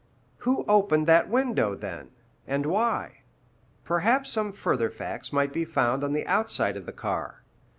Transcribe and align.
Who 0.37 0.65
opened 0.67 1.05
that 1.05 1.29
window, 1.29 1.75
then, 1.75 2.09
and 2.47 2.65
why? 2.65 3.19
Perhaps 3.85 4.31
some 4.31 4.51
further 4.51 4.89
facts 4.89 5.31
might 5.31 5.53
be 5.53 5.63
found 5.63 6.03
on 6.03 6.13
the 6.13 6.25
outside 6.25 6.75
of 6.75 6.87
the 6.87 6.91
car. 6.91 7.43